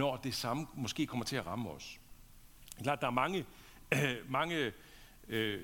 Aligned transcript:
når 0.00 0.16
det 0.16 0.34
samme 0.34 0.66
måske 0.74 1.06
kommer 1.06 1.24
til 1.24 1.36
at 1.36 1.46
ramme 1.46 1.70
os. 1.70 2.00
Klart, 2.82 3.00
der 3.00 3.06
er 3.06 3.10
mange, 3.10 3.44
øh, 3.94 4.16
mange 4.38 4.72
øh, 5.28 5.60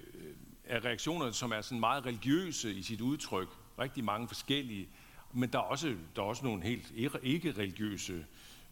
af 0.65 0.85
reaktionerne, 0.85 1.33
som 1.33 1.53
er 1.53 1.61
sådan 1.61 1.81
meget 1.81 2.07
religiøse 2.07 2.75
i 2.75 2.83
sit 2.83 3.00
udtryk. 3.00 3.49
Rigtig 3.78 4.04
mange 4.04 4.28
forskellige. 4.28 4.88
Men 5.33 5.52
der 5.52 5.58
er 5.58 5.62
også, 5.62 5.96
der 6.17 6.22
er 6.22 6.26
også 6.26 6.44
nogle 6.44 6.62
helt 6.62 6.92
ikke-religiøse, 7.22 8.27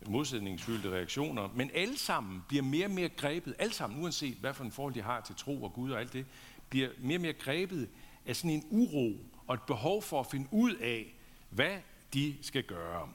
modsætningsfyldte 0.07 0.91
reaktioner. 0.91 1.49
Men 1.55 1.71
alle 1.75 1.99
sammen 1.99 2.45
bliver 2.49 2.63
mere 2.63 2.87
og 2.87 2.91
mere 2.91 3.09
grebet, 3.09 3.55
alle 3.59 3.75
sammen, 3.75 4.03
uanset 4.03 4.37
hvad 4.37 4.55
for 4.55 4.65
en 4.65 4.73
forhold 4.73 4.95
de 4.95 5.03
har 5.03 5.21
til 5.21 5.35
tro 5.35 5.63
og 5.63 5.73
Gud 5.73 5.91
og 5.91 6.01
alt 6.01 6.13
det, 6.13 6.27
bliver 6.69 6.89
mere 6.99 7.17
og 7.17 7.23
mere 7.23 7.33
grebet 7.33 7.89
af 8.27 8.37
sådan 8.37 8.51
en 8.51 8.65
uro 8.71 9.17
og 9.47 9.55
et 9.55 9.63
behov 9.63 10.03
for 10.03 10.21
at 10.21 10.27
finde 10.27 10.49
ud 10.51 10.75
af, 10.75 11.15
hvad 11.51 11.79
de 12.15 12.37
skal 12.43 12.63
gøre. 12.63 13.09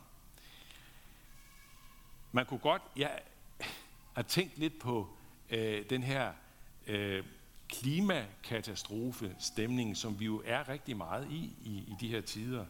Man 2.32 2.46
kunne 2.46 2.60
godt, 2.60 2.82
jeg 2.96 3.20
har 4.14 4.22
tænkt 4.22 4.58
lidt 4.58 4.80
på 4.80 5.10
øh, 5.50 5.90
den 5.90 6.04
her 6.04 6.32
øh, 6.88 7.24
klimakatastrofe 7.70 9.36
stemning, 9.40 9.98
som 9.98 10.20
vi 10.20 10.26
jo 10.26 10.42
er 10.46 10.70
rigtig 10.70 10.98
meget 10.98 11.28
i, 11.32 11.54
i 11.64 11.70
i 11.70 11.96
de 12.00 12.08
her 12.08 12.22
tider. 12.22 12.66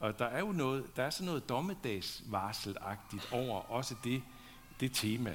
Og 0.00 0.18
der 0.18 0.24
er 0.24 0.40
jo 0.40 0.52
noget, 0.52 0.96
der 0.96 1.02
er 1.02 1.10
sådan 1.10 1.26
noget 1.26 1.48
dommedagsvarselagtigt 1.48 3.32
over 3.32 3.60
også 3.60 3.94
det, 4.04 4.22
det 4.80 4.92
tema. 4.92 5.34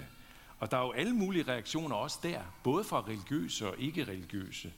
Og 0.60 0.72
der 0.72 0.78
er 0.78 0.82
jo 0.82 0.92
alle 0.92 1.14
mulige 1.14 1.44
reaktioner 1.44 1.96
også 1.96 2.20
der, 2.24 2.42
både 2.64 2.84
fra 2.84 3.02
religiøse 3.02 3.68
og 3.68 3.80
ikke-religiøse. 3.80 4.74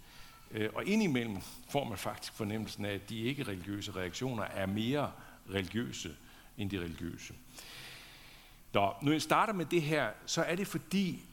Øh, 0.52 0.70
og 0.74 0.86
indimellem 0.86 1.38
får 1.70 1.84
man 1.84 1.98
faktisk 1.98 2.34
fornemmelsen 2.34 2.86
af, 2.86 2.94
at 2.94 3.10
de 3.10 3.18
ikke-religiøse 3.18 3.92
reaktioner 3.92 4.44
er 4.44 4.66
mere 4.66 5.12
religiøse 5.50 6.16
end 6.58 6.70
de 6.70 6.80
religiøse. 6.80 7.34
Nå, 8.74 8.94
når 9.02 9.12
jeg 9.12 9.22
starter 9.22 9.54
med 9.54 9.66
det 9.66 9.82
her, 9.82 10.12
så 10.26 10.44
er 10.44 10.56
det 10.56 10.68
fordi, 10.68 11.24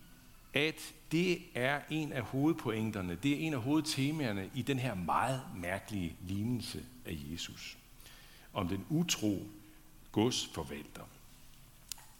at 0.54 0.94
det 1.12 1.42
er 1.54 1.80
en 1.90 2.12
af 2.12 2.22
hovedpointerne, 2.22 3.14
det 3.14 3.32
er 3.32 3.46
en 3.46 3.54
af 3.54 3.60
hovedtemaerne 3.60 4.50
i 4.54 4.62
den 4.62 4.78
her 4.78 4.94
meget 4.94 5.42
mærkelige 5.56 6.16
lignelse 6.20 6.84
af 7.06 7.18
Jesus. 7.32 7.78
Om 8.52 8.68
den 8.68 8.86
utro 8.88 9.46
godsforvalter. 10.12 11.02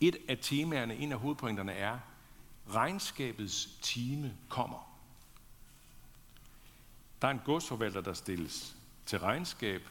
Et 0.01 0.17
af 0.29 0.39
temaerne, 0.41 0.97
en 0.97 1.13
af 1.13 1.19
hovedpointerne 1.19 1.73
er, 1.73 1.99
regnskabets 2.71 3.69
time 3.83 4.37
kommer. 4.49 4.97
Der 7.23 7.29
er 7.29 7.33
en 7.33 7.41
godsforvalter, 7.45 8.01
der 8.01 8.13
stilles 8.13 8.77
til 9.07 9.19
regnskab. 9.19 9.83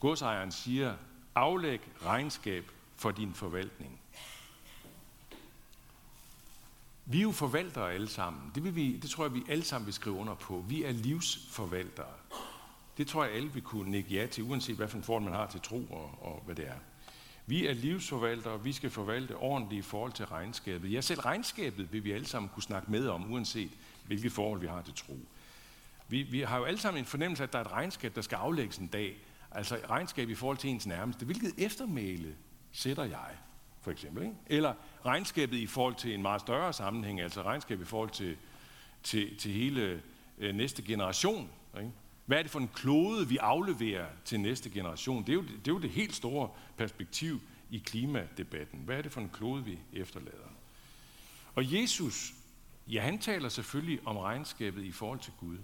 Godsejeren 0.00 0.52
siger, 0.52 0.96
aflæg 1.34 1.80
regnskab 2.02 2.70
for 2.96 3.10
din 3.10 3.34
forvaltning. 3.34 4.01
Vi 7.04 7.18
er 7.18 7.22
jo 7.22 7.32
forvaltere 7.32 7.92
alle 7.92 8.08
sammen. 8.08 8.42
Det, 8.54 8.64
vil 8.64 8.76
vi, 8.76 8.96
det 8.96 9.10
tror 9.10 9.24
jeg, 9.24 9.34
vi 9.34 9.42
alle 9.48 9.64
sammen 9.64 9.86
vil 9.86 9.94
skrive 9.94 10.16
under 10.16 10.34
på. 10.34 10.64
Vi 10.68 10.84
er 10.84 10.92
livsforvaltere. 10.92 12.14
Det 12.96 13.06
tror 13.06 13.24
jeg, 13.24 13.34
alle 13.34 13.52
vil 13.52 13.62
kunne 13.62 13.90
nikke 13.90 14.14
ja 14.14 14.26
til, 14.26 14.44
uanset 14.44 14.76
hvad 14.76 14.88
for 14.88 14.96
en 14.96 15.02
forhold 15.02 15.24
man 15.24 15.32
har 15.32 15.46
til 15.46 15.60
tro 15.60 15.86
og, 15.90 16.18
og 16.22 16.42
hvad 16.44 16.54
det 16.54 16.68
er. 16.68 16.78
Vi 17.46 17.66
er 17.66 17.72
livsforvaltere, 17.72 18.52
og 18.52 18.64
vi 18.64 18.72
skal 18.72 18.90
forvalte 18.90 19.36
ordentligt 19.36 19.86
i 19.86 19.88
forhold 19.88 20.12
til 20.12 20.26
regnskabet. 20.26 20.92
Ja, 20.92 21.00
selv 21.00 21.20
regnskabet 21.20 21.92
vil 21.92 22.04
vi 22.04 22.12
alle 22.12 22.26
sammen 22.26 22.48
kunne 22.54 22.62
snakke 22.62 22.90
med 22.90 23.08
om, 23.08 23.32
uanset 23.32 23.70
hvilket 24.06 24.32
forhold 24.32 24.60
vi 24.60 24.66
har 24.66 24.82
til 24.82 24.94
tro. 24.94 25.18
Vi, 26.08 26.22
vi 26.22 26.40
har 26.40 26.58
jo 26.58 26.64
alle 26.64 26.80
sammen 26.80 27.02
en 27.02 27.06
fornemmelse 27.06 27.42
af, 27.42 27.46
at 27.46 27.52
der 27.52 27.58
er 27.58 27.64
et 27.64 27.72
regnskab, 27.72 28.14
der 28.14 28.22
skal 28.22 28.36
aflægges 28.36 28.76
en 28.76 28.86
dag. 28.86 29.16
Altså 29.50 29.78
regnskab 29.90 30.28
i 30.28 30.34
forhold 30.34 30.56
til 30.56 30.70
ens 30.70 30.86
nærmeste. 30.86 31.24
Hvilket 31.24 31.52
eftermæle 31.58 32.36
sætter 32.72 33.04
jeg, 33.04 33.30
for 33.82 33.90
eksempel? 33.90 34.22
Ikke? 34.22 34.34
Eller 34.46 34.74
regnskabet 35.06 35.56
i 35.56 35.66
forhold 35.66 35.94
til 35.94 36.14
en 36.14 36.22
meget 36.22 36.40
større 36.40 36.72
sammenhæng, 36.72 37.20
altså 37.20 37.42
regnskabet 37.42 37.84
i 37.84 37.88
forhold 37.88 38.10
til, 38.10 38.36
til, 39.02 39.36
til 39.36 39.52
hele 39.52 40.02
øh, 40.38 40.54
næste 40.54 40.82
generation. 40.82 41.50
Ikke? 41.78 41.92
Hvad 42.26 42.38
er 42.38 42.42
det 42.42 42.50
for 42.50 42.58
en 42.58 42.70
klode, 42.74 43.28
vi 43.28 43.36
afleverer 43.36 44.06
til 44.24 44.40
næste 44.40 44.70
generation? 44.70 45.22
Det 45.22 45.28
er, 45.28 45.34
jo, 45.34 45.42
det 45.42 45.68
er 45.68 45.72
jo 45.72 45.78
det 45.78 45.90
helt 45.90 46.14
store 46.14 46.50
perspektiv 46.76 47.40
i 47.70 47.78
klimadebatten. 47.78 48.80
Hvad 48.84 48.98
er 48.98 49.02
det 49.02 49.12
for 49.12 49.20
en 49.20 49.30
klode, 49.32 49.64
vi 49.64 49.78
efterlader? 49.92 50.48
Og 51.54 51.72
Jesus, 51.72 52.34
ja, 52.88 53.00
han 53.00 53.18
taler 53.18 53.48
selvfølgelig 53.48 54.00
om 54.04 54.16
regnskabet 54.16 54.84
i 54.84 54.92
forhold 54.92 55.18
til 55.18 55.32
Gud. 55.40 55.58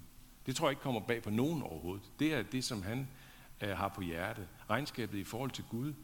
Det 0.47 0.57
tror 0.57 0.67
jeg 0.69 0.73
ikke 0.73 0.83
kommer 0.83 1.01
bag 1.01 1.23
på 1.23 1.31
nogen 1.31 1.63
overhovedet. 1.63 2.05
Det 2.19 2.35
er 2.35 2.43
det, 2.43 2.65
som 2.65 2.83
han 2.83 3.09
øh, 3.61 3.71
har 3.71 3.89
på 3.89 4.01
hjerte. 4.01 4.49
Regnskabet 4.71 5.19
i 5.19 5.25
forhold 5.25 5.51
til 5.51 5.65
Gud. 5.71 5.95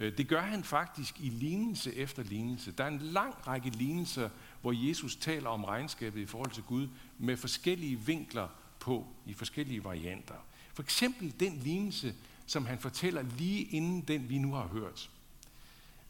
Øh, 0.00 0.18
det 0.18 0.28
gør 0.28 0.40
han 0.40 0.64
faktisk 0.64 1.20
i 1.20 1.28
lignelse 1.28 1.94
efter 1.94 2.22
lignelse. 2.22 2.72
Der 2.72 2.84
er 2.84 2.88
en 2.88 2.98
lang 2.98 3.46
række 3.46 3.70
lignelser, 3.70 4.28
hvor 4.60 4.88
Jesus 4.88 5.16
taler 5.16 5.48
om 5.48 5.64
regnskabet 5.64 6.20
i 6.20 6.26
forhold 6.26 6.50
til 6.50 6.62
Gud 6.62 6.88
med 7.18 7.36
forskellige 7.36 7.96
vinkler 7.96 8.48
på, 8.78 9.06
i 9.26 9.34
forskellige 9.34 9.84
varianter. 9.84 10.34
For 10.74 10.82
eksempel 10.82 11.34
den 11.40 11.60
lignelse, 11.64 12.14
som 12.46 12.66
han 12.66 12.78
fortæller 12.78 13.22
lige 13.38 13.62
inden 13.62 14.00
den, 14.00 14.28
vi 14.28 14.38
nu 14.38 14.52
har 14.52 14.66
hørt. 14.66 15.10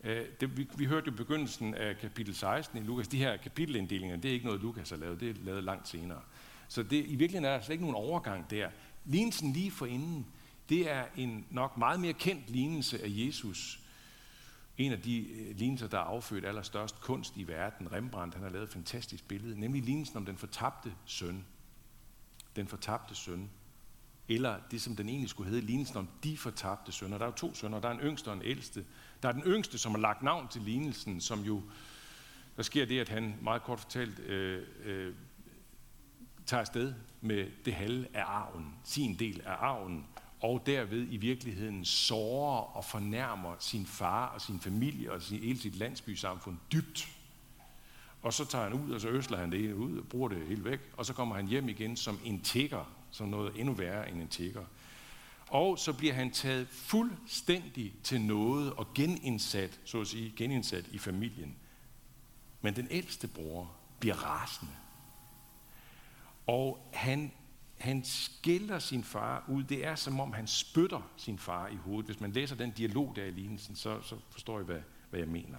Øh, 0.04 0.24
det, 0.40 0.56
vi, 0.56 0.68
vi 0.76 0.84
hørte 0.84 1.06
jo 1.06 1.12
begyndelsen 1.12 1.74
af 1.74 1.98
kapitel 1.98 2.34
16 2.34 2.78
i 2.78 2.86
Lukas. 2.86 3.08
De 3.08 3.18
her 3.18 3.36
kapitelinddelinger, 3.36 4.16
det 4.16 4.28
er 4.28 4.32
ikke 4.32 4.46
noget, 4.46 4.60
Lukas 4.60 4.90
har 4.90 4.96
lavet. 4.96 5.20
Det 5.20 5.30
er 5.30 5.34
lavet 5.44 5.64
langt 5.64 5.88
senere. 5.88 6.20
Så 6.68 6.82
det, 6.82 6.96
i 6.96 7.16
virkeligheden 7.16 7.44
er 7.44 7.56
der 7.56 7.64
slet 7.64 7.74
ikke 7.74 7.84
nogen 7.84 7.96
overgang 7.96 8.50
der. 8.50 8.68
Lignelsen 9.04 9.52
lige 9.52 9.70
for 9.70 9.86
inden, 9.86 10.26
det 10.68 10.90
er 10.90 11.04
en 11.16 11.46
nok 11.50 11.76
meget 11.76 12.00
mere 12.00 12.12
kendt 12.12 12.50
lignelse 12.50 13.02
af 13.02 13.08
Jesus. 13.08 13.79
En 14.80 14.92
af 14.92 15.00
de 15.00 15.28
øh, 15.28 15.56
lignelser, 15.56 15.86
der 15.86 15.98
er 15.98 16.02
affødt 16.02 16.44
allerstørst 16.44 17.00
kunst 17.00 17.36
i 17.36 17.48
verden. 17.48 17.92
Rembrandt, 17.92 18.34
han 18.34 18.42
har 18.42 18.50
lavet 18.50 18.64
et 18.64 18.72
fantastisk 18.72 19.28
billede, 19.28 19.60
nemlig 19.60 19.82
lignelsen 19.82 20.16
om 20.16 20.26
den 20.26 20.36
fortabte 20.36 20.94
søn. 21.04 21.44
Den 22.56 22.66
fortabte 22.66 23.14
søn. 23.14 23.50
Eller 24.28 24.58
det, 24.70 24.82
som 24.82 24.96
den 24.96 25.08
egentlig 25.08 25.30
skulle 25.30 25.50
hedde, 25.50 25.66
lignelsen 25.66 25.96
om 25.96 26.08
de 26.24 26.38
fortabte 26.38 26.92
sønner. 26.92 27.18
Der 27.18 27.24
er 27.24 27.28
jo 27.28 27.36
to 27.36 27.54
sønner, 27.54 27.80
der 27.80 27.88
er 27.88 27.92
en 27.92 28.00
yngste 28.00 28.28
og 28.28 28.34
en 28.34 28.42
ældste. 28.42 28.84
Der 29.22 29.28
er 29.28 29.32
den 29.32 29.42
yngste, 29.42 29.78
som 29.78 29.92
har 29.92 29.98
lagt 29.98 30.22
navn 30.22 30.48
til 30.48 30.62
lignelsen, 30.62 31.20
som 31.20 31.40
jo, 31.40 31.62
der 32.56 32.62
sker 32.62 32.84
det, 32.84 33.00
at 33.00 33.08
han 33.08 33.34
meget 33.42 33.62
kort 33.62 33.80
fortalt 33.80 34.18
øh, 34.18 34.66
øh, 34.84 35.14
tager 36.46 36.60
afsted 36.60 36.94
med 37.20 37.50
det 37.64 37.74
halve 37.74 38.06
af 38.14 38.24
arven, 38.24 38.74
sin 38.84 39.18
del 39.18 39.40
af 39.40 39.54
arven, 39.58 40.06
og 40.40 40.62
derved 40.66 41.06
i 41.10 41.16
virkeligheden 41.16 41.84
sårer 41.84 42.76
og 42.76 42.84
fornærmer 42.84 43.54
sin 43.58 43.86
far 43.86 44.26
og 44.26 44.40
sin 44.40 44.60
familie 44.60 45.12
og 45.12 45.22
sin, 45.22 45.38
hele 45.38 45.58
sit 45.58 45.76
landsbysamfund 45.76 46.56
dybt. 46.72 47.08
Og 48.22 48.32
så 48.32 48.44
tager 48.44 48.64
han 48.64 48.72
ud, 48.72 48.90
og 48.90 49.00
så 49.00 49.08
øsler 49.08 49.38
han 49.38 49.52
det 49.52 49.72
ud 49.72 49.98
og 49.98 50.08
bruger 50.08 50.28
det 50.28 50.46
helt 50.46 50.64
væk, 50.64 50.80
og 50.96 51.06
så 51.06 51.12
kommer 51.12 51.36
han 51.36 51.46
hjem 51.46 51.68
igen 51.68 51.96
som 51.96 52.18
en 52.24 52.40
tigger, 52.40 52.84
som 53.10 53.28
noget 53.28 53.60
endnu 53.60 53.74
værre 53.74 54.10
end 54.10 54.22
en 54.22 54.28
tigger. 54.28 54.64
Og 55.48 55.78
så 55.78 55.92
bliver 55.92 56.14
han 56.14 56.30
taget 56.30 56.68
fuldstændig 56.68 57.94
til 58.02 58.20
noget 58.20 58.72
og 58.72 58.94
genindsat, 58.94 59.80
så 59.84 60.00
at 60.00 60.06
sige, 60.06 60.32
genindsat 60.36 60.84
i 60.92 60.98
familien. 60.98 61.56
Men 62.60 62.76
den 62.76 62.86
ældste 62.90 63.28
bror 63.28 63.70
bliver 64.00 64.14
rasende. 64.14 64.72
Og 66.46 66.90
han, 66.92 67.32
han 67.80 68.04
skiller 68.04 68.78
sin 68.78 69.04
far 69.04 69.44
ud. 69.48 69.64
Det 69.64 69.86
er 69.86 69.94
som 69.94 70.20
om 70.20 70.32
han 70.32 70.46
spytter 70.46 71.10
sin 71.16 71.38
far 71.38 71.68
i 71.68 71.76
hovedet. 71.76 72.06
Hvis 72.06 72.20
man 72.20 72.32
læser 72.32 72.56
den 72.56 72.70
dialog 72.70 73.12
der 73.16 73.24
i 73.24 73.30
lignelsen, 73.30 73.76
så, 73.76 74.02
så 74.02 74.16
forstår 74.30 74.60
I, 74.60 74.64
hvad, 74.64 74.80
hvad 75.10 75.20
jeg 75.20 75.28
mener. 75.28 75.58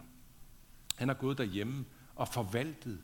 Han 0.96 1.08
har 1.08 1.16
gået 1.16 1.38
derhjemme 1.38 1.86
og 2.16 2.28
forvaltet 2.28 3.00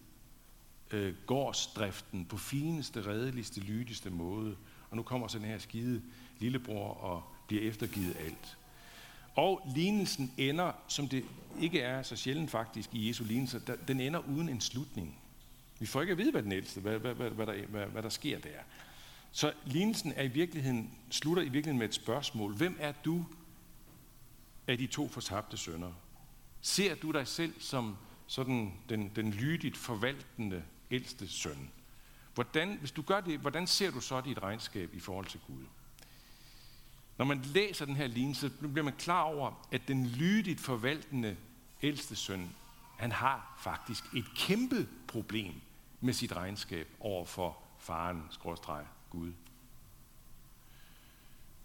øh, 0.92 1.14
gårdsdriften 1.26 2.26
på 2.26 2.38
fineste, 2.38 3.02
redeligste, 3.02 3.60
lydigste 3.60 4.10
måde. 4.10 4.56
Og 4.90 4.98
nu 4.98 5.04
kommer 5.04 5.28
så 5.28 5.38
den 5.38 5.46
her 5.46 5.58
skide 5.58 6.02
lillebror 6.40 6.94
og 6.94 7.24
bliver 7.48 7.64
eftergivet 7.64 8.16
alt. 8.20 8.58
Og 9.36 9.72
lignelsen 9.76 10.34
ender, 10.38 10.72
som 10.88 11.08
det 11.10 11.26
ikke 11.62 11.80
er 11.80 12.02
så 12.02 12.16
sjældent 12.16 12.52
faktisk 12.52 12.90
i 12.94 13.08
Jesu 13.08 13.24
lignelser, 13.24 13.60
den 13.88 14.00
ender 14.00 14.20
uden 14.20 14.50
en 14.50 14.62
slutning. 14.62 15.20
Vi 15.80 15.86
får 15.86 16.02
ikke 16.02 16.12
at 16.12 16.18
vide, 16.18 16.32
hvad 16.32 16.44
den 16.44 16.52
ældste, 16.52 16.82
hvad, 16.82 17.00
hvad, 17.00 17.14
hvad, 17.14 17.30
hvad, 17.30 17.46
der, 17.46 17.66
hvad, 17.66 17.86
hvad 17.86 18.04
der 18.04 18.10
sker 18.10 18.40
der. 18.40 18.60
Så 19.32 19.54
lignelsen 19.66 20.14
er 20.16 20.24
i 20.24 20.28
virkeligheden, 20.28 20.92
slutter 21.12 21.44
i 21.44 21.50
virkeligheden 21.50 21.78
med 21.78 21.88
et 21.88 21.96
spørgsmål. 21.96 22.56
Hvem 22.56 22.78
er 22.80 22.92
du 22.92 23.26
af 24.68 24.78
de 24.78 24.88
to 24.88 25.08
fortabte 25.08 25.58
sønner? 25.58 25.94
Ser 26.62 26.96
du 26.96 27.12
dig 27.12 27.28
selv 27.28 27.62
som 27.62 27.98
sådan 28.28 28.74
den, 28.90 29.12
den 29.16 29.32
lydigt 29.32 29.78
forvaltende 29.78 30.64
ældste 30.92 31.28
søn? 31.28 31.72
Hvordan, 32.34 32.78
hvis 32.78 32.92
du 32.92 33.02
gør 33.02 33.22
det, 33.22 33.40
hvordan 33.40 33.68
ser 33.68 33.92
du 33.92 34.00
så 34.00 34.22
dit 34.22 34.44
regnskab 34.44 34.94
i 34.94 35.00
forhold 35.00 35.26
til 35.26 35.40
Gud? 35.48 35.64
Når 37.18 37.26
man 37.26 37.42
læser 37.42 37.86
den 37.86 37.96
her 37.96 38.08
lignelse, 38.08 38.50
bliver 38.50 38.84
man 38.84 38.94
klar 38.94 39.22
over, 39.22 39.68
at 39.72 39.88
den 39.88 40.08
lydigt 40.08 40.60
forvaltende 40.60 41.38
ældste 41.82 42.16
søn, 42.16 42.50
han 42.98 43.12
har 43.12 43.58
faktisk 43.60 44.04
et 44.16 44.26
kæmpe 44.36 44.88
problem 45.08 45.54
med 46.02 46.14
sit 46.14 46.36
regnskab 46.36 46.88
over 47.00 47.26
for 47.26 47.58
faren, 47.80 48.24
skråstreg, 48.32 48.86
Gud. 49.10 49.34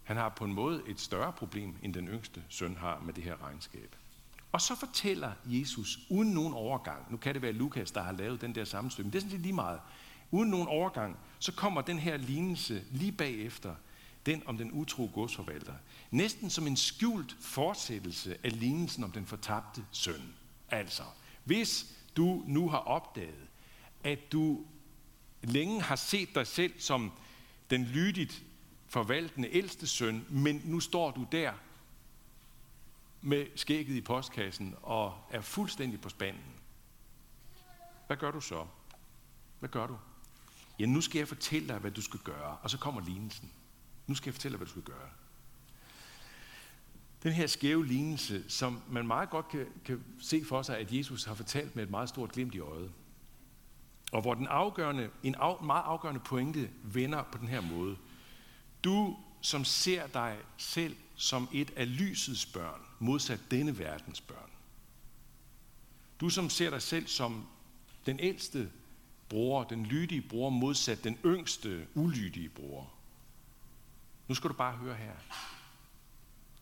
Han 0.03 0.17
har 0.17 0.29
på 0.29 0.45
en 0.45 0.53
måde 0.53 0.83
et 0.87 0.99
større 0.99 1.33
problem, 1.33 1.75
end 1.81 1.93
den 1.93 2.07
yngste 2.07 2.43
søn 2.49 2.77
har 2.77 2.99
med 2.99 3.13
det 3.13 3.23
her 3.23 3.43
regnskab. 3.43 3.95
Og 4.51 4.61
så 4.61 4.75
fortæller 4.75 5.31
Jesus, 5.45 5.99
uden 6.09 6.31
nogen 6.31 6.53
overgang, 6.53 7.11
nu 7.11 7.17
kan 7.17 7.33
det 7.33 7.41
være 7.41 7.51
Lukas, 7.51 7.91
der 7.91 8.01
har 8.01 8.11
lavet 8.11 8.41
den 8.41 8.55
der 8.55 8.65
sammenstød, 8.65 9.03
men 9.03 9.13
det 9.13 9.19
er 9.19 9.21
sådan 9.21 9.41
lige 9.41 9.53
meget, 9.53 9.79
uden 10.31 10.49
nogen 10.49 10.67
overgang, 10.67 11.17
så 11.39 11.51
kommer 11.51 11.81
den 11.81 11.99
her 11.99 12.17
lignelse 12.17 12.83
lige 12.91 13.11
bagefter, 13.11 13.75
den 14.25 14.43
om 14.45 14.57
den 14.57 14.71
utro 14.71 15.09
godsforvalter. 15.13 15.73
Næsten 16.11 16.49
som 16.49 16.67
en 16.67 16.77
skjult 16.77 17.35
fortsættelse 17.41 18.37
af 18.43 18.59
lignelsen 18.59 19.03
om 19.03 19.11
den 19.11 19.25
fortabte 19.25 19.85
søn. 19.91 20.33
Altså, 20.69 21.03
hvis 21.43 21.95
du 22.17 22.43
nu 22.47 22.69
har 22.69 22.77
opdaget, 22.77 23.47
at 24.03 24.31
du 24.31 24.65
længe 25.41 25.81
har 25.81 25.95
set 25.95 26.35
dig 26.35 26.47
selv 26.47 26.73
som 26.79 27.11
den 27.69 27.83
lydigt 27.83 28.43
forvaltende 28.87 29.49
ældste 29.51 29.87
søn, 29.87 30.25
men 30.29 30.61
nu 30.65 30.79
står 30.79 31.11
du 31.11 31.27
der 31.31 31.53
med 33.21 33.45
skægget 33.55 33.95
i 33.95 34.01
postkassen 34.01 34.75
og 34.81 35.17
er 35.31 35.41
fuldstændig 35.41 36.01
på 36.01 36.09
spanden. 36.09 36.43
Hvad 38.07 38.17
gør 38.17 38.31
du 38.31 38.41
så? 38.41 38.65
Hvad 39.59 39.69
gør 39.69 39.87
du? 39.87 39.97
Ja, 40.79 40.85
nu 40.85 41.01
skal 41.01 41.19
jeg 41.19 41.27
fortælle 41.27 41.67
dig, 41.67 41.77
hvad 41.77 41.91
du 41.91 42.01
skal 42.01 42.19
gøre. 42.19 42.57
Og 42.61 42.69
så 42.69 42.77
kommer 42.77 43.01
lignelsen. 43.01 43.51
Nu 44.07 44.15
skal 44.15 44.29
jeg 44.29 44.33
fortælle 44.33 44.53
dig, 44.53 44.57
hvad 44.57 44.65
du 44.65 44.71
skal 44.71 44.93
gøre. 44.93 45.09
Den 47.23 47.31
her 47.31 47.47
skæve 47.47 47.85
lignelse, 47.85 48.49
som 48.49 48.81
man 48.89 49.07
meget 49.07 49.29
godt 49.29 49.49
kan, 49.49 49.67
kan 49.85 50.03
se 50.19 50.45
for 50.45 50.61
sig, 50.61 50.77
at 50.77 50.91
Jesus 50.91 51.23
har 51.23 51.33
fortalt 51.33 51.75
med 51.75 51.83
et 51.83 51.89
meget 51.89 52.09
stort 52.09 52.31
glimt 52.31 52.55
i 52.55 52.59
øjet. 52.59 52.91
Og 54.13 54.21
hvor 54.21 54.33
den 54.33 54.47
afgørende, 54.47 55.09
en 55.23 55.35
af, 55.35 55.63
meget 55.63 55.83
afgørende 55.83 56.19
pointe 56.19 56.69
vender 56.83 57.23
på 57.23 57.37
den 57.37 57.47
her 57.47 57.61
måde. 57.61 57.97
Du, 58.83 59.17
som 59.41 59.65
ser 59.65 60.07
dig 60.07 60.37
selv 60.57 60.95
som 61.15 61.49
et 61.53 61.73
af 61.75 61.97
lysets 61.97 62.45
børn, 62.45 62.81
modsat 62.99 63.39
denne 63.51 63.79
verdens 63.79 64.21
børn. 64.21 64.49
Du, 66.19 66.29
som 66.29 66.49
ser 66.49 66.69
dig 66.69 66.81
selv 66.81 67.07
som 67.07 67.47
den 68.05 68.19
ældste 68.19 68.71
bror, 69.29 69.63
den 69.63 69.85
lydige 69.85 70.21
bror, 70.21 70.49
modsat 70.49 71.03
den 71.03 71.17
yngste, 71.25 71.87
ulydige 71.93 72.49
bror. 72.49 72.93
Nu 74.27 74.35
skal 74.35 74.49
du 74.49 74.55
bare 74.55 74.77
høre 74.77 74.95
her. 74.95 75.15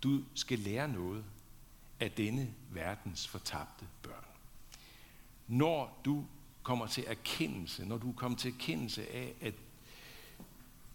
Du 0.04 0.24
skal 0.36 0.60
lære 0.60 0.88
noget 0.88 1.24
af 2.00 2.12
denne 2.12 2.54
verdens 2.70 3.28
fortabte 3.28 3.88
børn. 4.02 4.26
Når 5.48 6.02
du 6.06 6.26
kommer 6.64 6.88
til 6.88 7.04
erkendelse, 7.08 7.86
når 7.86 7.98
du 7.98 8.12
kommer 8.12 8.38
til 8.38 8.54
erkendelse 8.54 9.12
af, 9.12 9.36
at 9.42 9.54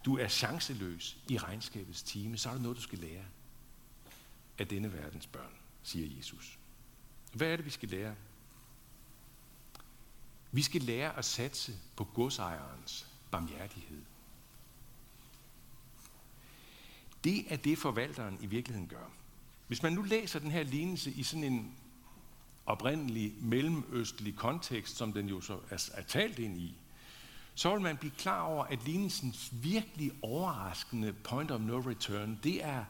du 0.05 0.19
er 0.19 0.29
chanceløs 0.29 1.17
i 1.29 1.39
regnskabets 1.39 2.03
time, 2.03 2.39
så 2.39 2.49
er 2.49 2.53
det 2.53 2.63
noget, 2.63 2.77
du 2.77 2.83
skal 2.83 2.99
lære 2.99 3.25
af 4.59 4.69
denne 4.69 4.93
verdens 4.93 5.27
børn, 5.27 5.53
siger 5.83 6.17
Jesus. 6.17 6.59
Hvad 7.33 7.49
er 7.49 7.57
det, 7.57 7.65
vi 7.65 7.71
skal 7.71 7.89
lære? 7.89 8.15
Vi 10.53 10.63
skal 10.63 10.83
lære 10.83 11.19
at 11.19 11.25
satse 11.25 11.79
på 11.97 12.05
godsejerens 12.05 13.07
barmhjertighed. 13.31 14.03
Det 17.25 17.53
er 17.53 17.57
det, 17.57 17.79
forvalteren 17.79 18.39
i 18.41 18.47
virkeligheden 18.47 18.89
gør. 18.89 19.11
Hvis 19.67 19.83
man 19.83 19.93
nu 19.93 20.03
læser 20.03 20.39
den 20.39 20.51
her 20.51 20.63
lignelse 20.63 21.11
i 21.11 21.23
sådan 21.23 21.45
en 21.45 21.77
oprindelig 22.67 23.35
mellemøstlig 23.41 24.37
kontekst, 24.37 24.97
som 24.97 25.13
den 25.13 25.29
jo 25.29 25.41
så 25.41 25.59
er, 25.71 25.91
er 25.95 26.03
talt 26.03 26.39
ind 26.39 26.59
i, 26.59 26.77
så 27.55 27.73
vil 27.73 27.81
man 27.81 27.97
blive 27.97 28.13
klar 28.19 28.41
over, 28.41 28.65
at 28.65 28.85
lignelsens 28.85 29.53
virkelig 29.53 30.13
overraskende 30.23 31.13
point 31.13 31.51
of 31.51 31.61
no 31.61 31.79
return, 31.79 32.41
det 32.43 32.65
er, 32.65 32.85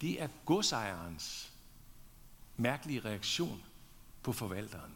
det 0.00 0.22
er 0.22 0.28
godsejerens 0.44 1.52
mærkelige 2.56 3.00
reaktion 3.00 3.62
på 4.22 4.32
forvalteren. 4.32 4.92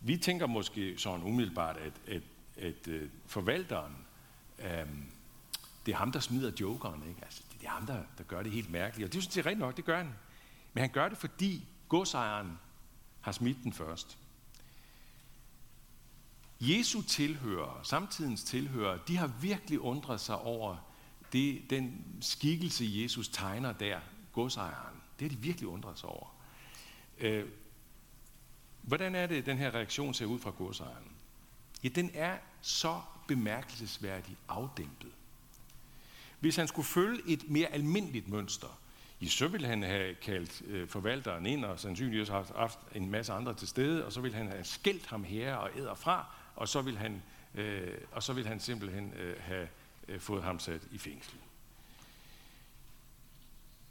Vi 0.00 0.16
tænker 0.16 0.46
måske 0.46 0.98
sådan 0.98 1.26
umiddelbart, 1.26 1.76
at, 1.76 1.92
at, 2.06 2.22
at, 2.56 2.88
at 2.88 3.10
forvalteren, 3.26 3.96
øhm, 4.58 5.04
det 5.86 5.92
er 5.92 5.96
ham, 5.96 6.12
der 6.12 6.20
smider 6.20 6.52
jokeren. 6.60 7.02
Ikke? 7.08 7.20
Altså, 7.22 7.42
det 7.60 7.66
er 7.66 7.70
ham, 7.70 7.86
der, 7.86 8.02
der 8.18 8.24
gør 8.24 8.42
det 8.42 8.52
helt 8.52 8.70
mærkeligt. 8.70 9.06
Og 9.06 9.12
det 9.12 9.22
synes 9.22 9.36
jeg 9.36 9.46
rigtig 9.46 9.60
nok, 9.60 9.76
det 9.76 9.84
gør 9.84 9.96
han. 9.96 10.14
Men 10.72 10.80
han 10.80 10.90
gør 10.90 11.08
det, 11.08 11.18
fordi 11.18 11.64
godsejeren 11.88 12.58
har 13.20 13.32
smidt 13.32 13.56
den 13.62 13.72
først. 13.72 14.18
Jesu 16.60 17.02
tilhører, 17.02 17.80
samtidens 17.82 18.44
tilhører, 18.44 18.98
de 19.08 19.16
har 19.16 19.26
virkelig 19.26 19.80
undret 19.80 20.20
sig 20.20 20.38
over 20.38 20.76
det, 21.32 21.70
den 21.70 22.04
skikkelse, 22.20 22.84
Jesus 22.90 23.28
tegner 23.28 23.72
der, 23.72 24.00
godsejeren. 24.32 25.02
Det 25.18 25.30
har 25.30 25.36
de 25.36 25.42
virkelig 25.42 25.68
undret 25.68 25.98
sig 25.98 26.08
over. 26.08 26.34
Øh, 27.18 27.48
hvordan 28.82 29.14
er 29.14 29.26
det, 29.26 29.46
den 29.46 29.58
her 29.58 29.74
reaktion 29.74 30.14
ser 30.14 30.26
ud 30.26 30.38
fra 30.38 30.50
godsejeren? 30.50 31.12
Ja, 31.84 31.88
den 31.88 32.10
er 32.14 32.38
så 32.60 33.00
bemærkelsesværdigt 33.28 34.38
afdæmpet. 34.48 35.10
Hvis 36.40 36.56
han 36.56 36.68
skulle 36.68 36.86
følge 36.86 37.22
et 37.26 37.50
mere 37.50 37.68
almindeligt 37.68 38.28
mønster, 38.28 38.78
i 39.20 39.28
så 39.28 39.48
ville 39.48 39.66
han 39.66 39.82
have 39.82 40.14
kaldt 40.14 40.62
øh, 40.66 40.88
forvalteren 40.88 41.46
ind, 41.46 41.64
og 41.64 41.80
sandsynligvis 41.80 42.28
har 42.28 42.52
haft 42.56 42.78
en 42.94 43.10
masse 43.10 43.32
andre 43.32 43.54
til 43.54 43.68
stede, 43.68 44.06
og 44.06 44.12
så 44.12 44.20
ville 44.20 44.36
han 44.36 44.48
have 44.48 44.64
skældt 44.64 45.06
ham 45.06 45.24
her 45.24 45.54
og 45.54 45.70
æder 45.76 45.94
fra, 45.94 46.26
og 46.56 46.68
så 46.68 46.82
ville 46.82 46.98
han, 46.98 47.22
øh, 47.54 47.98
og 48.12 48.22
så 48.22 48.32
ville 48.32 48.48
han 48.48 48.60
simpelthen 48.60 49.14
øh, 49.14 49.36
have 49.40 49.68
øh, 50.08 50.20
fået 50.20 50.42
ham 50.42 50.58
sat 50.58 50.82
i 50.90 50.98
fængsel. 50.98 51.38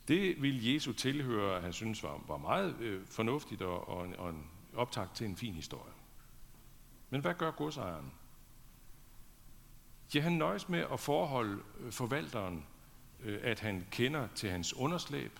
Det 0.07 0.41
ville 0.41 0.73
Jesu 0.73 0.93
tilhøre, 0.93 1.61
han 1.61 1.73
synes 1.73 2.03
var, 2.03 2.23
var 2.27 2.37
meget 2.37 2.75
øh, 2.79 3.05
fornuftigt 3.05 3.61
og, 3.61 3.89
og, 3.89 4.05
en, 4.05 4.15
og 4.15 4.29
en 4.29 4.49
optakt 4.75 5.15
til 5.15 5.25
en 5.27 5.37
fin 5.37 5.53
historie. 5.53 5.93
Men 7.09 7.21
hvad 7.21 7.33
gør 7.33 7.51
godsejeren? 7.51 8.13
Ja, 10.15 10.21
han 10.21 10.31
nøjes 10.31 10.69
med 10.69 10.85
at 10.91 10.99
forholde 10.99 11.63
øh, 11.79 11.91
forvalteren, 11.91 12.65
Øh, 13.23 13.39
at 13.43 13.59
han 13.59 13.87
kender 13.91 14.27
til 14.35 14.49
hans 14.49 14.73
underslæb, 14.73 15.39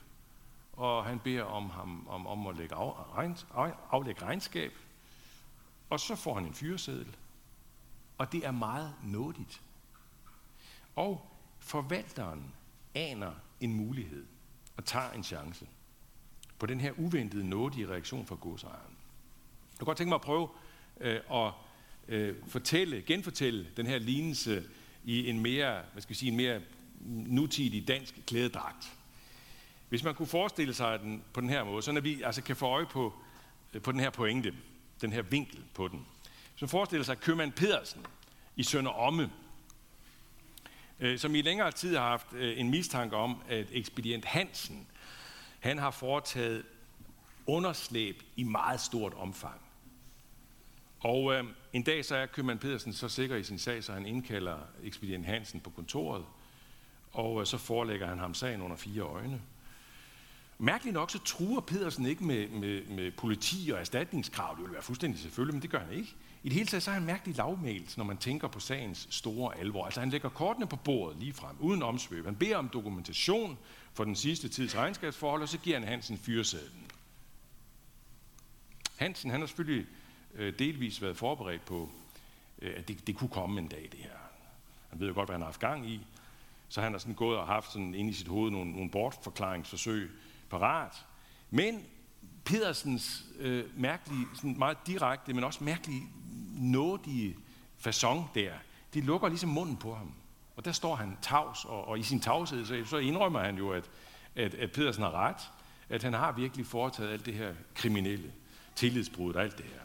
og 0.74 1.06
han 1.06 1.20
beder 1.20 1.44
om 1.44 1.70
ham 1.70 2.08
om, 2.08 2.28
om 2.28 2.48
at 2.48 2.58
lægge 2.58 2.76
af, 2.76 2.92
af, 3.56 3.72
aflægge 3.92 4.22
regnskab, 4.22 4.72
og 5.90 6.00
så 6.00 6.16
får 6.16 6.34
han 6.34 6.46
en 6.46 6.54
fyreseddel. 6.54 7.16
Og 8.18 8.32
det 8.32 8.46
er 8.46 8.52
meget 8.52 8.94
nådigt. 9.04 9.62
Og 10.96 11.32
forvalteren 11.60 12.54
aner 12.96 13.32
en 13.60 13.74
mulighed 13.74 14.26
og 14.78 14.86
tager 14.86 15.12
en 15.12 15.24
chance 15.24 15.68
på 16.60 16.66
den 16.66 16.80
her 16.80 16.92
uventede 17.00 17.50
nådige 17.50 17.88
reaktion 17.88 18.26
fra 18.26 18.36
godsejeren. 18.36 18.98
Jeg 19.72 19.78
kan 19.78 19.86
godt 19.86 19.98
tænke 19.98 20.10
mig 20.10 20.16
at 20.16 20.22
prøve 20.22 20.50
øh, 21.00 21.20
at 21.32 21.52
øh, 22.08 22.36
fortælle, 22.48 23.02
genfortælle 23.02 23.68
den 23.78 23.88
her 23.88 24.00
lignelse 24.00 24.64
i 25.04 25.30
en 25.30 25.40
mere, 25.40 25.82
hvad 25.92 26.02
skal 26.02 26.10
vi 26.10 26.16
sige, 26.16 26.32
en 26.32 26.38
mere 26.38 26.62
nutidig 27.06 27.88
dansk 27.88 28.20
klædedragt. 28.28 28.94
Hvis 29.90 30.04
man 30.04 30.16
kunne 30.16 30.28
forestille 30.28 30.74
sig 30.74 31.00
den 31.00 31.24
på 31.34 31.42
den 31.42 31.50
her 31.50 31.64
måde, 31.64 31.82
så 31.82 31.92
når 31.92 32.02
vi 32.02 32.22
altså 32.22 32.42
kan 32.42 32.56
få 32.56 32.66
øje 32.66 32.86
på, 32.86 33.14
øh, 33.74 33.82
på 33.82 33.92
den 33.92 34.00
her 34.00 34.10
pointe, 34.10 34.54
den 35.02 35.14
her 35.14 35.22
vinkel 35.22 35.64
på 35.74 35.88
den. 35.88 36.06
Hvis 36.52 36.62
man 36.62 36.70
forestiller 36.70 37.06
sig 37.06 37.20
købmand 37.20 37.52
Pedersen 37.52 38.06
i 38.56 38.64
Sønder 38.64 38.92
Omme, 38.92 39.32
øh, 41.00 41.20
som 41.20 41.36
i 41.36 41.42
længere 41.42 41.72
tid 41.72 41.96
har 41.96 42.10
haft 42.10 42.34
øh, 42.34 42.60
en 42.60 42.70
mistanke 42.70 43.16
om, 43.16 43.42
at 43.50 43.68
ekspedient 43.72 44.26
Hansen, 44.26 44.88
han 45.60 45.78
har 45.78 45.92
foretaget 45.92 46.64
underslæb 47.46 48.24
i 48.36 48.44
meget 48.44 48.82
stort 48.82 49.14
omfang. 49.14 49.62
Og 51.00 51.34
øh, 51.34 51.44
en 51.74 51.84
dag 51.84 52.06
så 52.06 52.16
er 52.16 52.26
købmand 52.26 52.60
Pedersen 52.60 52.94
så 52.94 53.10
sikker 53.10 53.36
i 53.36 53.44
sin 53.44 53.60
sag, 53.60 53.84
så 53.84 53.94
han 53.94 54.06
indkalder 54.06 54.58
ekspedient 54.84 55.26
Hansen 55.26 55.60
på 55.60 55.70
kontoret, 55.70 56.26
og 57.18 57.42
øh, 57.42 57.48
så 57.48 57.58
forelægger 57.58 58.08
han 58.08 58.20
ham 58.20 58.34
sagen 58.34 58.62
under 58.62 58.78
fire 58.78 59.02
øjne. 59.02 59.42
Mærkeligt 60.60 60.94
nok, 60.94 61.12
så 61.12 61.20
truer 61.20 61.62
Pedersen 61.62 62.06
ikke 62.06 62.24
med, 62.24 62.48
med, 62.48 62.86
med 62.86 63.12
politi 63.12 63.70
og 63.74 63.80
erstatningskrav. 63.80 64.56
Det 64.56 64.62
ville 64.62 64.74
være 64.74 64.84
fuldstændig 64.84 65.20
selvfølgelig, 65.20 65.56
men 65.56 65.62
det 65.62 65.70
gør 65.70 65.80
han 65.80 65.94
ikke. 65.94 66.16
I 66.44 66.50
det 66.50 66.54
hele 66.54 66.68
taget 66.68 66.84
så 66.84 66.92
er 66.92 66.96
han 66.96 67.06
mærkelig 67.06 67.38
lavmælt, 67.38 67.98
når 67.98 68.04
man 68.04 68.18
tænker 68.18 68.48
på 68.48 68.60
sagens 68.60 69.08
store 69.10 69.58
alvor. 69.58 69.86
Altså 69.86 70.00
han 70.00 70.10
lægger 70.10 70.30
kortene 70.30 70.68
på 70.68 70.76
bordet 70.76 71.20
lige 71.20 71.34
frem, 71.34 71.56
uden 71.60 71.84
omsvøb. 71.84 72.26
Han 72.26 72.36
beder 72.36 72.58
om 72.58 72.70
dokumentation 72.70 73.58
for 73.94 74.04
den 74.04 74.16
sidste 74.16 74.50
tids 74.50 74.76
regnskabsforhold, 74.76 75.42
og 75.42 75.50
så 75.50 75.58
giver 75.58 75.80
han 75.80 75.88
Hansen 75.88 76.18
fyresedlen. 76.18 76.86
Hansen 78.96 79.32
han 79.32 79.40
har 79.40 79.48
selvfølgelig 79.48 79.86
øh, 80.36 80.60
delvis 80.60 81.02
været 81.02 81.18
forberedt 81.18 81.66
på, 81.66 81.90
øh, 82.62 82.74
at 82.78 82.88
det, 82.88 83.08
det 83.08 83.16
kunne 83.16 83.30
komme 83.30 83.60
en 83.62 83.68
dag, 83.68 83.90
det 83.92 84.00
her. 84.00 84.18
Han 84.90 85.00
ved 85.00 85.08
jo 85.08 85.14
godt, 85.14 85.28
hvad 85.28 85.34
han 85.34 85.42
har 85.42 85.48
haft 85.48 85.60
gang 85.60 85.90
i. 85.90 86.02
Så 86.70 86.82
han 86.82 86.92
har 86.92 87.00
sådan 87.00 87.14
gået 87.14 87.38
og 87.38 87.48
haft 87.48 87.72
sådan 87.72 87.96
inde 87.96 88.10
i 88.10 88.14
sit 88.14 88.28
hoved 88.28 88.52
nogle, 88.52 88.72
nogle 88.72 88.90
bortforklaringsforsøg 88.90 90.12
parat. 90.50 91.06
Men 91.50 91.86
Pedersens 92.46 93.26
øh, 93.40 93.66
mærkelige, 93.76 94.28
sådan 94.36 94.56
meget 94.58 94.78
direkte, 94.88 95.34
men 95.34 95.44
også 95.44 95.64
mærkelige, 95.64 96.04
nådige 96.58 97.36
façon 97.88 98.22
der, 98.36 98.52
det 98.94 99.04
lukker 99.04 99.28
ligesom 99.28 99.50
munden 99.50 99.78
på 99.78 99.96
ham. 99.96 100.14
Og 100.56 100.66
der 100.66 100.72
står 100.72 100.96
han 100.96 101.18
tavs, 101.22 101.66
og, 101.66 101.88
og 101.88 102.00
i 102.00 102.04
sin 102.04 102.20
tavshed, 102.20 102.66
så, 102.66 102.84
så 102.86 102.98
indrømmer 102.98 103.40
han 103.40 103.58
jo, 103.58 103.72
at, 103.72 103.90
at, 104.36 104.54
at 104.54 104.72
Pedersen 104.72 105.04
har 105.04 105.12
ret. 105.12 105.52
at 105.90 106.04
han 106.04 106.14
har 106.14 106.32
virkelig 106.32 106.66
foretaget 106.66 107.12
alt 107.12 107.26
det 107.26 107.34
her 107.34 107.54
kriminelle, 107.76 108.32
tillidsbrud 108.76 109.34
og 109.34 109.44
alt 109.44 109.58
det 109.58 109.66
her. 109.66 109.80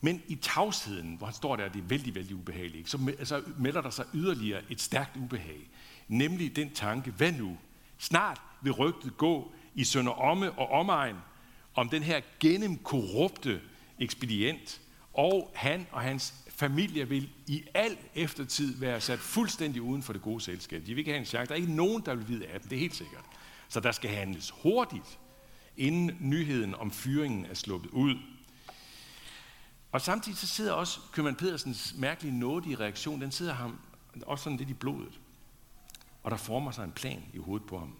Men 0.00 0.22
i 0.28 0.34
tavsheden, 0.34 1.16
hvor 1.16 1.26
han 1.26 1.34
står 1.34 1.56
der, 1.56 1.68
det 1.68 1.78
er 1.78 1.86
vældig, 1.86 2.14
vældig 2.14 2.36
ubehageligt, 2.36 2.90
så 2.90 3.14
altså, 3.18 3.42
melder 3.58 3.80
der 3.80 3.90
sig 3.90 4.04
yderligere 4.14 4.60
et 4.70 4.80
stærkt 4.80 5.16
ubehag. 5.16 5.68
Nemlig 6.08 6.56
den 6.56 6.70
tanke, 6.74 7.10
hvad 7.10 7.32
nu? 7.32 7.56
Snart 7.98 8.40
vil 8.62 8.72
rygtet 8.72 9.16
gå 9.16 9.52
i 9.74 9.84
Sønder 9.84 10.12
Omme 10.12 10.52
og 10.52 10.70
omegn 10.70 11.16
om 11.74 11.88
den 11.88 12.02
her 12.02 12.20
gennemkorrupte 12.40 13.60
ekspedient, 13.98 14.80
og 15.14 15.52
han 15.54 15.86
og 15.90 16.00
hans 16.00 16.34
familie 16.48 17.08
vil 17.08 17.28
i 17.46 17.64
al 17.74 17.96
eftertid 18.14 18.76
være 18.76 19.00
sat 19.00 19.18
fuldstændig 19.18 19.82
uden 19.82 20.02
for 20.02 20.12
det 20.12 20.22
gode 20.22 20.40
selskab. 20.40 20.80
De 20.80 20.86
vil 20.86 20.98
ikke 20.98 21.10
have 21.10 21.18
en 21.18 21.26
chance. 21.26 21.48
Der 21.48 21.54
er 21.54 21.60
ikke 21.60 21.74
nogen, 21.74 22.02
der 22.06 22.14
vil 22.14 22.28
vide 22.28 22.46
af 22.46 22.60
dem, 22.60 22.68
det 22.68 22.76
er 22.76 22.80
helt 22.80 22.96
sikkert. 22.96 23.24
Så 23.68 23.80
der 23.80 23.92
skal 23.92 24.10
handles 24.10 24.50
hurtigt, 24.50 25.18
inden 25.76 26.16
nyheden 26.20 26.74
om 26.74 26.90
fyringen 26.90 27.46
er 27.46 27.54
sluppet 27.54 27.90
ud. 27.90 28.14
Og 29.96 30.02
samtidig 30.02 30.38
så 30.38 30.46
sidder 30.46 30.72
også 30.72 31.00
Købmann 31.12 31.36
Pedersens 31.36 31.94
mærkelige 31.98 32.38
nådige 32.38 32.76
reaktion, 32.76 33.20
den 33.20 33.32
sidder 33.32 33.52
ham 33.52 33.78
også 34.26 34.44
sådan 34.44 34.56
lidt 34.56 34.70
i 34.70 34.74
blodet. 34.74 35.20
Og 36.22 36.30
der 36.30 36.36
former 36.36 36.70
sig 36.70 36.84
en 36.84 36.92
plan 36.92 37.22
i 37.32 37.38
hovedet 37.38 37.68
på 37.68 37.78
ham. 37.78 37.96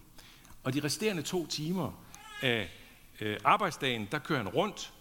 Og 0.63 0.73
de 0.73 0.83
resterende 0.83 1.21
to 1.21 1.47
timer 1.47 1.91
af 2.41 2.69
øh, 3.21 3.37
arbejdsdagen, 3.43 4.07
der 4.11 4.19
kører 4.19 4.39
han 4.39 4.47
rundt 4.47 4.93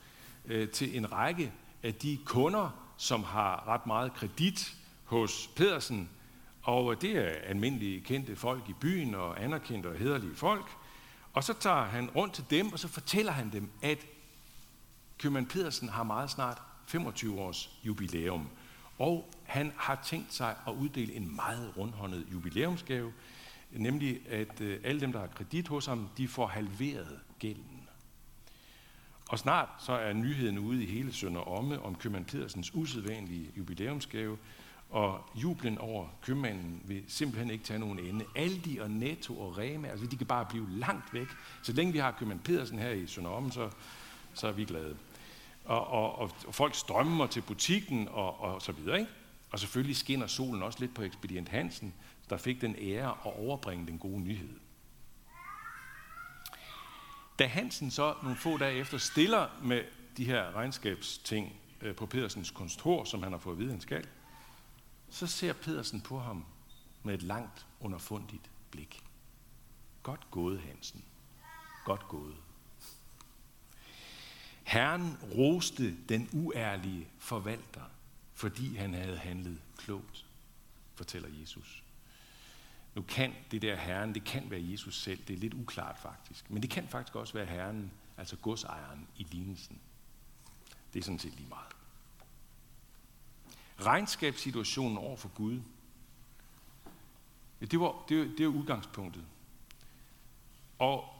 øh, 0.44 0.68
til 0.68 0.96
en 0.96 1.12
række 1.12 1.52
af 1.82 1.94
de 1.94 2.18
kunder, 2.24 2.92
som 2.96 3.24
har 3.24 3.68
ret 3.68 3.86
meget 3.86 4.14
kredit 4.14 4.76
hos 5.04 5.50
Pedersen. 5.56 6.10
Og 6.62 6.92
øh, 6.92 7.00
det 7.00 7.16
er 7.16 7.28
almindelige 7.28 8.00
kendte 8.00 8.36
folk 8.36 8.68
i 8.68 8.72
byen 8.72 9.14
og 9.14 9.44
anerkendte 9.44 9.86
og 9.86 9.96
hederlige 9.96 10.36
folk. 10.36 10.70
Og 11.32 11.44
så 11.44 11.52
tager 11.52 11.84
han 11.84 12.10
rundt 12.10 12.34
til 12.34 12.44
dem, 12.50 12.72
og 12.72 12.78
så 12.78 12.88
fortæller 12.88 13.32
han 13.32 13.52
dem, 13.52 13.70
at 13.82 14.06
Købmann 15.18 15.46
Pedersen 15.46 15.88
har 15.88 16.02
meget 16.02 16.30
snart 16.30 16.62
25 16.86 17.40
års 17.40 17.70
jubilæum. 17.84 18.48
Og 18.98 19.30
han 19.44 19.72
har 19.76 20.00
tænkt 20.04 20.34
sig 20.34 20.56
at 20.66 20.72
uddele 20.72 21.12
en 21.12 21.36
meget 21.36 21.76
rundhåndet 21.76 22.26
jubilæumsgave, 22.32 23.12
nemlig 23.70 24.20
at 24.28 24.60
øh, 24.60 24.80
alle 24.84 25.00
dem, 25.00 25.12
der 25.12 25.20
har 25.20 25.26
kredit 25.26 25.68
hos 25.68 25.86
ham, 25.86 26.08
de 26.16 26.28
får 26.28 26.46
halveret 26.46 27.20
gælden. 27.38 27.88
Og 29.28 29.38
snart 29.38 29.68
så 29.78 29.92
er 29.92 30.12
nyheden 30.12 30.58
ude 30.58 30.82
i 30.82 30.86
hele 30.86 31.12
Sønder 31.12 31.48
Omme 31.48 31.82
om 31.82 31.94
købmand 31.94 32.24
Pedersens 32.24 32.74
usædvanlige 32.74 33.50
jubilæumsgave, 33.56 34.38
og 34.90 35.20
jublen 35.34 35.78
over 35.78 36.08
købmanden 36.22 36.82
vil 36.84 37.04
simpelthen 37.08 37.50
ikke 37.50 37.64
tage 37.64 37.78
nogen 37.78 37.98
ende. 37.98 38.24
Aldi 38.36 38.78
og 38.78 38.90
Netto 38.90 39.40
og 39.40 39.58
Rema, 39.58 39.88
altså 39.88 40.06
de 40.06 40.16
kan 40.16 40.26
bare 40.26 40.46
blive 40.46 40.70
langt 40.70 41.14
væk. 41.14 41.26
Så 41.62 41.72
længe 41.72 41.92
vi 41.92 41.98
har 41.98 42.10
købmand 42.10 42.40
Pedersen 42.40 42.78
her 42.78 42.90
i 42.90 43.06
Sønder 43.06 43.30
Omme, 43.30 43.52
så, 43.52 43.70
så 44.34 44.48
er 44.48 44.52
vi 44.52 44.64
glade. 44.64 44.96
Og, 45.66 45.86
og, 45.86 46.18
og, 46.18 46.30
og 46.46 46.54
folk 46.54 46.74
strømmer 46.74 47.26
til 47.26 47.40
butikken 47.40 48.08
og, 48.08 48.40
og 48.40 48.62
så 48.62 48.72
videre. 48.72 48.98
Ikke? 48.98 49.10
Og 49.50 49.58
selvfølgelig 49.58 49.96
skinner 49.96 50.26
solen 50.26 50.62
også 50.62 50.80
lidt 50.80 50.94
på 50.94 51.02
ekspedient 51.02 51.48
Hansen, 51.48 51.94
der 52.30 52.36
fik 52.36 52.60
den 52.60 52.76
ære 52.78 53.10
at 53.10 53.38
overbringe 53.38 53.86
den 53.86 53.98
gode 53.98 54.20
nyhed. 54.20 54.60
Da 57.38 57.46
Hansen 57.46 57.90
så 57.90 58.14
nogle 58.22 58.36
få 58.36 58.58
dage 58.58 58.78
efter 58.78 58.98
stiller 58.98 59.48
med 59.62 59.84
de 60.16 60.24
her 60.24 60.56
regnskabsting 60.56 61.52
øh, 61.80 61.94
på 61.94 62.06
Pedersens 62.06 62.50
kontor, 62.50 63.04
som 63.04 63.22
han 63.22 63.32
har 63.32 63.38
fået 63.38 63.54
at 63.54 63.58
vide, 63.58 63.70
han 63.70 63.80
skal, 63.80 64.06
så 65.10 65.26
ser 65.26 65.52
Pedersen 65.52 66.00
på 66.00 66.18
ham 66.18 66.44
med 67.02 67.14
et 67.14 67.22
langt 67.22 67.66
underfundigt 67.80 68.50
blik. 68.70 69.04
Godt 70.02 70.30
gået, 70.30 70.60
Hansen. 70.60 71.04
Godt 71.84 72.08
gået. 72.08 72.36
Herren 74.66 75.16
roste 75.34 75.96
den 76.08 76.28
uærlige 76.32 77.08
forvalter, 77.18 77.84
fordi 78.34 78.76
han 78.76 78.94
havde 78.94 79.18
handlet 79.18 79.60
klogt, 79.76 80.26
fortæller 80.94 81.28
Jesus. 81.40 81.82
Nu 82.94 83.02
kan 83.02 83.34
det 83.50 83.62
der 83.62 83.76
herren, 83.76 84.14
det 84.14 84.24
kan 84.24 84.50
være 84.50 84.70
Jesus 84.70 85.02
selv, 85.02 85.18
det 85.28 85.34
er 85.34 85.38
lidt 85.38 85.54
uklart 85.54 85.98
faktisk. 85.98 86.50
Men 86.50 86.62
det 86.62 86.70
kan 86.70 86.88
faktisk 86.88 87.16
også 87.16 87.34
være 87.34 87.46
herren, 87.46 87.92
altså 88.16 88.36
godsejeren 88.36 89.08
i 89.16 89.26
lignelsen. 89.30 89.80
Det 90.92 90.98
er 90.98 91.04
sådan 91.04 91.18
set 91.18 91.34
lige 91.34 91.48
meget. 91.48 91.76
Regnskabssituationen 93.80 94.98
over 94.98 95.16
for 95.16 95.28
Gud, 95.28 95.60
det, 97.60 97.80
var, 97.80 98.04
det, 98.08 98.38
det 98.38 98.46
var 98.46 98.52
udgangspunktet. 98.52 99.24
Og 100.78 101.15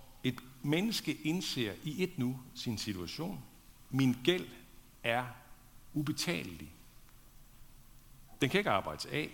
menneske 0.63 1.15
indser 1.15 1.75
i 1.85 2.03
et 2.03 2.19
nu 2.19 2.41
sin 2.55 2.79
situation. 2.79 3.45
Min 3.91 4.17
gæld 4.25 4.49
er 5.03 5.27
ubetalelig. 5.95 6.73
Den 8.41 8.51
kan 8.51 8.59
ikke 8.59 8.71
arbejdes 8.71 9.07
af. 9.07 9.31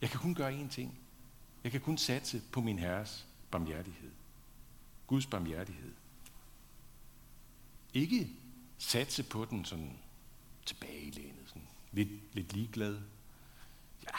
Jeg 0.00 0.10
kan 0.10 0.20
kun 0.20 0.34
gøre 0.34 0.60
én 0.60 0.68
ting. 0.68 0.98
Jeg 1.64 1.72
kan 1.72 1.80
kun 1.80 1.98
satse 1.98 2.42
på 2.52 2.60
min 2.60 2.78
herres 2.78 3.26
barmhjertighed. 3.50 4.10
Guds 5.06 5.26
barmhjertighed. 5.26 5.92
Ikke 7.94 8.30
satse 8.78 9.22
på 9.22 9.44
den 9.44 9.64
sådan 9.64 9.98
tilbagelænet, 10.66 11.42
sådan 11.46 11.68
lidt, 11.92 12.34
lidt 12.34 12.52
ligeglad. 12.52 13.00
Ja, 14.04 14.18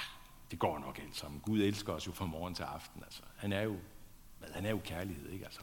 det 0.51 0.59
går 0.59 0.79
nok 0.79 0.99
alt 0.99 1.15
sammen. 1.15 1.41
Gud 1.41 1.59
elsker 1.59 1.93
os 1.93 2.07
jo 2.07 2.11
fra 2.11 2.25
morgen 2.25 2.55
til 2.55 2.63
aften. 2.63 3.03
Altså. 3.03 3.21
Han 3.35 3.53
er 3.53 3.61
jo, 3.61 3.79
men 4.41 4.49
han 4.53 4.65
er 4.65 4.69
jo 4.69 4.81
kærlighed, 4.83 5.29
ikke? 5.29 5.45
Altså, 5.45 5.61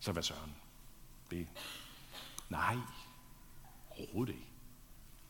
så 0.00 0.12
hvad 0.12 0.22
søren? 0.22 0.54
Det. 1.30 1.46
Nej, 2.48 2.76
overhovedet 3.90 4.32
ikke. 4.32 4.46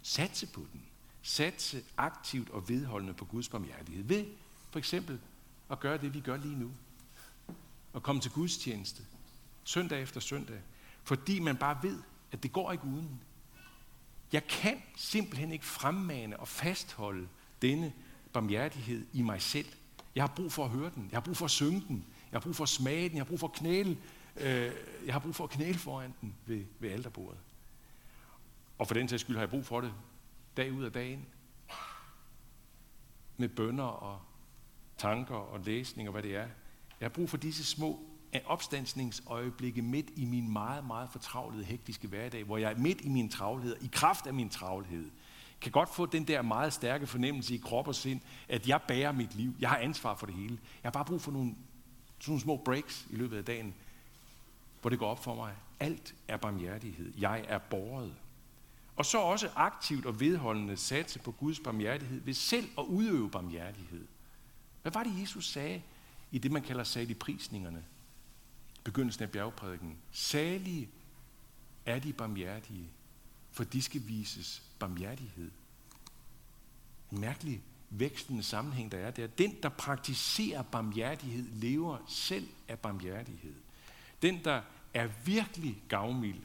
Satse 0.03 0.47
på 0.47 0.67
den. 0.73 0.83
Satse 1.23 1.85
aktivt 1.97 2.51
og 2.51 2.69
vedholdende 2.69 3.15
på 3.15 3.25
Guds 3.25 3.49
barmhjertighed. 3.49 4.05
Ved 4.05 4.27
for 4.71 4.79
eksempel 4.79 5.21
at 5.71 5.81
gøre 5.81 5.99
det, 5.99 6.15
vi 6.15 6.21
gør 6.21 6.37
lige 6.37 6.59
nu. 6.59 6.71
Og 7.93 8.03
komme 8.03 8.21
til 8.21 8.31
Guds 8.31 8.59
tjeneste. 8.59 9.03
Søndag 9.65 10.03
efter 10.03 10.21
søndag. 10.21 10.61
Fordi 11.03 11.41
man 11.41 11.57
bare 11.57 11.79
ved, 11.83 12.03
at 12.33 12.43
det 12.43 12.53
går 12.53 12.73
ikke 12.73 12.85
uden. 12.85 13.21
Jeg 14.33 14.47
kan 14.47 14.83
simpelthen 14.97 15.53
ikke 15.53 15.65
fremmane 15.65 16.41
og 16.41 16.49
fastholde 16.49 17.29
denne 17.63 17.93
barmhjertighed 18.33 19.07
i 19.13 19.23
mig 19.23 19.43
selv. 19.43 19.67
Jeg 20.15 20.23
har 20.23 20.35
brug 20.37 20.53
for 20.53 20.65
at 20.65 20.71
høre 20.71 20.91
den. 20.95 21.09
Jeg 21.11 21.17
har 21.17 21.21
brug 21.21 21.37
for 21.37 21.45
at 21.45 21.51
synge 21.51 21.85
den. 21.89 22.07
Jeg 22.33 22.37
har 22.37 22.41
brug 22.41 22.57
for 22.57 22.63
at 22.63 22.69
smage 22.69 23.09
den. 23.09 23.17
Jeg 23.17 23.25
har 23.25 23.29
brug 23.29 23.41
for 23.41 23.47
at 23.47 23.53
knæle. 23.53 23.99
Øh, 24.37 24.73
jeg 25.07 25.15
har 25.15 25.19
brug 25.19 25.35
for 25.35 25.45
at 25.45 25.51
knæle 25.51 25.79
foran 25.79 26.15
den 26.21 26.35
ved, 26.47 26.65
ved 26.79 26.91
alterbordet. 26.91 27.39
Og 28.79 28.87
for 28.87 28.95
den 28.95 29.09
sags 29.09 29.21
skyld 29.21 29.37
har 29.37 29.43
jeg 29.43 29.51
brug 29.51 29.67
for 29.67 29.81
det 29.81 29.93
dag 30.57 30.73
ud 30.73 30.85
af 30.85 30.93
dagen. 30.93 31.27
Med 33.37 33.49
bønder 33.49 33.85
og 33.85 34.21
tanker 34.99 35.35
og 35.35 35.61
læsning 35.61 36.09
og 36.09 36.13
hvad 36.13 36.23
det 36.23 36.37
er. 36.37 36.47
Jeg 37.01 37.07
har 37.07 37.09
brug 37.09 37.31
for 37.31 37.37
disse 37.37 37.65
små 37.65 38.07
opstandsningsøjeblikke 38.45 39.83
midt 39.83 40.11
i 40.17 40.25
min 40.25 40.53
meget, 40.53 40.87
meget 40.87 41.11
fortravlede, 41.11 41.65
hektiske 41.65 42.09
hverdag, 42.09 42.45
hvor 42.45 42.57
jeg 42.57 42.75
midt 42.79 43.01
i 43.01 43.09
min 43.09 43.29
travlhed, 43.29 43.77
i 43.81 43.89
kraft 43.93 44.27
af 44.27 44.35
min 44.35 44.49
travlhed, 44.49 45.11
kan 45.61 45.73
godt 45.73 45.95
få 45.95 46.07
den 46.07 46.25
der 46.25 46.43
meget 46.43 46.73
stærke 46.73 47.07
fornemmelse 47.07 47.55
i 47.55 47.59
krop 47.59 47.89
og 47.89 47.95
sind, 47.95 48.21
at 48.49 48.69
jeg 48.69 48.81
bærer 48.89 49.13
mit 49.13 49.35
liv. 49.35 49.55
Jeg 49.61 49.69
har 49.69 49.77
ansvar 49.77 50.15
for 50.15 50.27
det 50.27 50.35
hele. 50.35 50.59
Jeg 50.83 50.89
har 50.89 50.91
bare 50.91 51.05
brug 51.05 51.21
for 51.21 51.33
nogle, 51.33 51.55
sådan 52.21 52.31
nogle 52.31 52.41
små 52.41 52.57
breaks 52.57 53.07
i 53.11 53.17
løbet 53.17 53.37
af 53.37 53.45
dagen, 53.45 53.75
hvor 54.81 54.91
det 54.91 54.99
går 54.99 55.11
op 55.11 55.25
for 55.25 55.35
mig. 55.35 55.55
Alt 55.81 56.15
er 56.29 56.37
barmhjertighed. 56.37 57.13
Jeg 57.19 57.45
er 57.49 57.59
borget. 57.59 58.15
Og 58.97 59.07
så 59.07 59.19
også 59.19 59.51
aktivt 59.55 60.07
og 60.07 60.21
vedholdende 60.21 60.77
satse 60.77 61.19
på 61.19 61.33
Guds 61.33 61.61
barmhjertighed 61.61 62.21
ved 62.21 62.35
selv 62.35 62.69
at 62.79 62.85
udøve 62.85 63.31
barmhjertighed. 63.31 64.07
Hvad 64.83 64.93
var 64.93 65.03
det, 65.03 65.21
Jesus 65.21 65.53
sagde 65.53 65.83
i 66.31 66.39
det, 66.39 66.53
man 66.53 66.63
kalder 66.63 66.85
saligprisningerne? 66.85 67.85
Begyndelsen 68.85 69.23
af 69.23 69.31
bjergprædiken. 69.31 69.97
Salige 70.13 70.89
er 71.87 71.99
de 71.99 72.13
barmhjertige, 72.13 72.91
for 73.51 73.65
de 73.65 73.83
skal 73.83 74.03
vises 74.07 74.63
barmhjertighed. 74.79 75.51
En 77.13 77.21
mærkelig 77.21 77.63
vækstende 77.91 78.43
sammenhæng, 78.43 78.93
der 78.93 78.99
er 78.99 79.11
der. 79.11 79.27
Den, 79.27 79.57
der 79.63 79.69
praktiserer 79.69 80.63
barmhjertighed, 80.63 81.45
lever 81.53 81.99
selv 82.09 82.49
af 82.69 82.79
barmhjertighed. 82.79 83.55
Den, 84.23 84.45
der 84.45 84.63
er 84.95 85.09
virkelig 85.25 85.83
gavmild, 85.89 86.41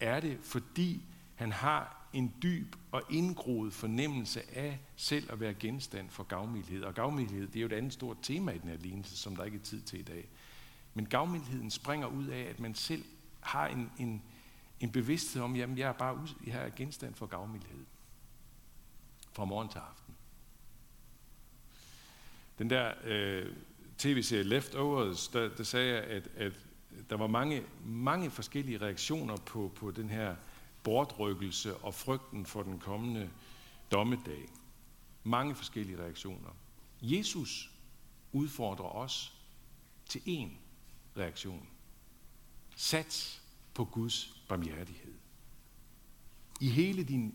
er 0.00 0.20
det, 0.20 0.38
fordi 0.42 1.02
han 1.34 1.52
har 1.52 1.96
en 2.12 2.34
dyb 2.42 2.76
og 2.92 3.02
indgroet 3.10 3.72
fornemmelse 3.72 4.56
af 4.56 4.78
selv 4.96 5.32
at 5.32 5.40
være 5.40 5.54
genstand 5.54 6.10
for 6.10 6.22
gavmildhed. 6.22 6.82
Og 6.82 6.94
gavmildhed, 6.94 7.46
det 7.46 7.56
er 7.56 7.60
jo 7.60 7.66
et 7.66 7.72
andet 7.72 7.92
stort 7.92 8.16
tema 8.22 8.52
i 8.52 8.58
den 8.58 8.68
her 8.68 8.76
lignelse, 8.76 9.16
som 9.16 9.36
der 9.36 9.44
ikke 9.44 9.58
er 9.58 9.62
tid 9.62 9.82
til 9.82 10.00
i 10.00 10.02
dag. 10.02 10.28
Men 10.94 11.06
gavmildheden 11.06 11.70
springer 11.70 12.06
ud 12.06 12.26
af, 12.26 12.40
at 12.40 12.60
man 12.60 12.74
selv 12.74 13.04
har 13.40 13.66
en, 13.66 13.90
en, 13.98 14.22
en 14.80 14.92
bevidsthed 14.92 15.42
om, 15.42 15.56
jamen 15.56 15.78
jeg 15.78 15.88
er 15.88 15.92
bare 15.92 16.28
jeg 16.46 16.66
er 16.66 16.70
genstand 16.76 17.14
for 17.14 17.26
gavmildhed. 17.26 17.84
Fra 19.32 19.44
morgen 19.44 19.68
til 19.68 19.78
aften. 19.78 20.05
Den 22.58 22.70
der 22.70 22.92
øh, 23.04 23.52
tv-serie 23.98 24.42
Leftovers, 24.42 25.28
der, 25.28 25.48
der 25.48 25.64
sagde 25.64 25.94
jeg, 25.94 26.04
at, 26.04 26.28
at 26.36 26.52
der 27.10 27.16
var 27.16 27.26
mange, 27.26 27.62
mange 27.84 28.30
forskellige 28.30 28.78
reaktioner 28.78 29.36
på, 29.36 29.72
på 29.74 29.90
den 29.90 30.08
her 30.08 30.36
bortrykkelse 30.82 31.76
og 31.76 31.94
frygten 31.94 32.46
for 32.46 32.62
den 32.62 32.78
kommende 32.78 33.30
dommedag. 33.92 34.48
Mange 35.24 35.54
forskellige 35.54 35.98
reaktioner. 35.98 36.50
Jesus 37.02 37.70
udfordrer 38.32 38.96
os 38.96 39.32
til 40.08 40.18
én 40.18 40.48
reaktion. 41.16 41.68
Sats 42.76 43.42
på 43.74 43.84
Guds 43.84 44.42
barmhjertighed. 44.48 45.14
I 46.60 46.68
hele 46.68 47.04
din 47.04 47.34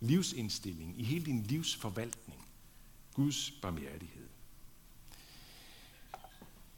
livsindstilling, 0.00 1.00
i 1.00 1.04
hele 1.04 1.24
din 1.24 1.42
livsforvaltning. 1.42 2.46
Guds 3.14 3.50
barmhjertighed. 3.50 4.27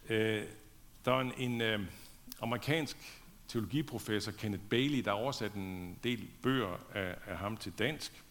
Øh, 0.08 0.42
der 1.04 1.12
er 1.12 1.20
en, 1.20 1.32
en 1.38 1.60
øh, 1.60 1.80
amerikansk 2.40 2.96
teologiprofessor, 3.48 4.32
Kenneth 4.32 4.62
Bailey, 4.62 5.04
der 5.04 5.10
har 5.10 5.18
oversat 5.18 5.54
en 5.54 5.98
del 6.04 6.28
bøger 6.42 6.80
af, 6.94 7.16
af 7.26 7.38
ham 7.38 7.56
til 7.56 7.72
dansk. 7.78 8.24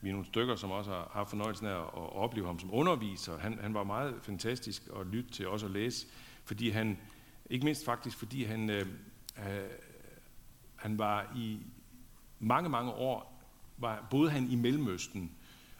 Vi 0.00 0.08
er 0.08 0.12
nogle 0.12 0.26
stykker, 0.26 0.56
som 0.56 0.70
også 0.70 0.90
har 0.90 1.10
haft 1.12 1.30
fornøjelsen 1.30 1.66
af 1.66 1.80
at 1.80 1.94
opleve 1.94 2.46
ham 2.46 2.58
som 2.58 2.74
underviser. 2.74 3.38
Han, 3.38 3.58
han 3.58 3.74
var 3.74 3.84
meget 3.84 4.14
fantastisk 4.22 4.82
at 5.00 5.06
lytte 5.06 5.30
til, 5.30 5.48
også 5.48 5.66
at 5.66 5.72
læse, 5.72 6.06
fordi 6.44 6.70
han, 6.70 6.98
ikke 7.50 7.64
mindst 7.64 7.84
faktisk, 7.84 8.18
fordi 8.18 8.44
han, 8.44 8.70
øh, 8.70 8.86
øh, 9.38 9.70
han 10.76 10.98
var 10.98 11.32
i 11.36 11.58
mange, 12.38 12.68
mange 12.68 12.92
år, 12.92 13.42
var, 13.78 14.06
boede 14.10 14.30
han 14.30 14.50
i 14.50 14.54
Mellemøsten, 14.54 15.32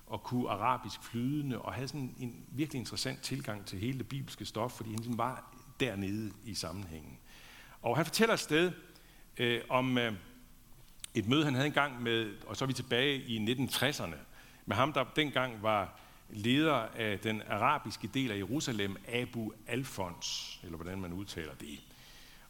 og 0.07 0.23
kunne 0.23 0.51
arabisk 0.51 1.03
flydende, 1.03 1.59
og 1.59 1.73
havde 1.73 1.89
sådan 1.89 2.15
en 2.19 2.45
virkelig 2.49 2.79
interessant 2.79 3.23
tilgang 3.23 3.67
til 3.67 3.79
hele 3.79 3.99
det 3.99 4.09
bibelske 4.09 4.45
stof, 4.45 4.73
fordi 4.73 4.91
han 4.91 4.99
ligesom 4.99 5.19
var 5.19 5.55
dernede 5.81 6.33
i 6.45 6.55
sammenhængen. 6.55 7.19
Og 7.83 7.97
han 7.97 8.07
fortæller 8.07 8.35
et 8.35 8.41
sted 8.41 8.73
øh, 9.37 9.61
om 9.69 9.99
øh, 9.99 10.13
et 11.15 11.29
møde, 11.29 11.45
han 11.45 11.55
havde 11.55 11.67
engang 11.67 12.03
med, 12.03 12.35
og 12.47 12.57
så 12.57 12.65
er 12.65 12.67
vi 12.67 12.73
tilbage 12.73 13.17
i 13.17 13.53
1960'erne, 13.53 14.17
med 14.67 14.77
ham, 14.77 14.93
der 14.93 15.05
dengang 15.17 15.63
var 15.63 16.01
leder 16.31 16.75
af 16.75 17.19
den 17.19 17.43
arabiske 17.49 18.11
del 18.15 18.31
af 18.31 18.37
Jerusalem, 18.37 18.97
Abu 19.09 19.53
Alfons, 19.67 20.61
eller 20.63 20.77
hvordan 20.77 21.01
man 21.01 21.13
udtaler 21.13 21.55
det. 21.55 21.81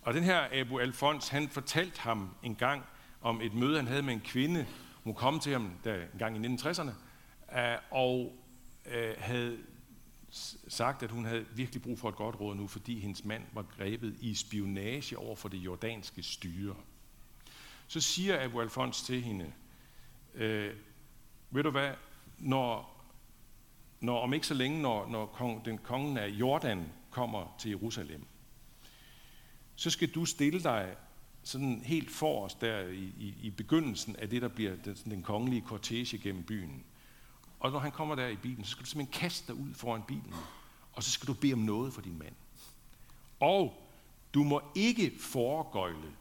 Og 0.03 0.15
den 0.15 0.23
her 0.23 0.61
Abu 0.61 0.79
Alfons, 0.79 1.29
han 1.29 1.49
fortalte 1.49 2.01
ham 2.01 2.31
en 2.43 2.55
gang 2.55 2.83
om 3.23 3.41
et 3.41 3.55
møde, 3.55 3.77
han 3.77 3.87
havde 3.87 4.03
med 4.03 4.15
en 4.15 4.21
kvinde. 4.21 4.67
Hun 5.05 5.15
kom 5.15 5.41
til 5.41 5.53
ham 5.53 5.71
der 5.85 5.95
en 5.95 6.19
gang 6.19 6.45
i 6.45 6.49
1960'erne, 6.49 6.91
Øh, 7.53 7.79
og 7.91 8.33
øh, 8.87 9.15
havde 9.19 9.59
sagt, 10.69 11.03
at 11.03 11.11
hun 11.11 11.25
havde 11.25 11.47
virkelig 11.55 11.83
brug 11.83 11.99
for 11.99 12.09
et 12.09 12.17
godt 12.17 12.41
råd 12.41 12.55
nu, 12.55 12.67
fordi 12.67 13.01
hendes 13.01 13.25
mand 13.25 13.43
var 13.53 13.63
grebet 13.63 14.17
i 14.21 14.35
spionage 14.35 15.19
over 15.19 15.37
for 15.37 15.49
det 15.49 15.59
jordanske 15.59 16.23
styre. 16.23 16.77
Så 17.87 18.01
siger 18.01 18.45
Abu 18.45 18.61
Alfons 18.61 19.03
til 19.03 19.23
hende, 19.23 19.53
øh, 20.35 20.75
ved 21.51 21.63
du 21.63 21.71
hvad, 21.71 21.93
når, 22.39 23.01
når 24.01 24.21
om 24.21 24.35
ikke 24.35 24.47
så 24.47 24.55
længe, 24.55 24.83
når, 24.83 25.09
når 25.09 25.27
kong, 25.27 25.65
den 25.65 25.79
kongen 25.79 26.19
af 26.19 26.29
Jordan 26.29 26.93
kommer 27.11 27.57
til 27.59 27.71
Jerusalem, 27.71 28.27
så 29.77 29.91
skal 29.91 30.09
du 30.11 30.25
stille 30.25 30.63
dig 30.63 30.97
sådan 31.43 31.83
helt 31.85 32.11
forrest 32.11 32.61
der 32.61 32.81
i, 32.81 33.13
i, 33.19 33.35
i 33.43 33.51
begyndelsen 33.51 34.17
af 34.17 34.31
det, 34.31 34.43
der 34.43 34.49
bliver 34.49 34.77
den, 34.77 34.95
den 34.95 35.23
kongelige 35.23 35.61
kortege 35.61 36.19
gennem 36.19 36.43
byen. 36.43 36.85
Og 37.61 37.71
når 37.71 37.79
han 37.79 37.93
kommer 37.93 38.15
der 38.15 38.29
i 38.29 38.37
bilen, 38.37 38.65
så 38.65 38.71
skal 38.71 38.85
du 38.85 38.89
simpelthen 38.89 39.21
kaste 39.21 39.53
dig 39.53 39.63
ud 39.63 39.75
foran 39.75 40.03
bilen, 40.03 40.35
og 40.93 41.03
så 41.03 41.11
skal 41.11 41.27
du 41.27 41.35
bede 41.35 41.53
om 41.53 41.59
noget 41.59 41.93
for 41.93 42.01
din 42.01 42.19
mand. 42.19 42.35
Og 43.41 43.83
du 44.35 44.45
må 44.45 44.63
ikke 44.75 45.13
foregøjle, 45.21 46.13